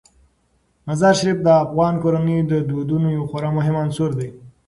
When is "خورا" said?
3.29-3.49